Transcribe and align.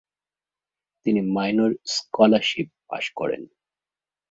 তিনি 1.05 1.21
minor 1.35 1.71
scholarship 1.95 2.67
pass 2.89 3.05
করেন। 3.15 3.41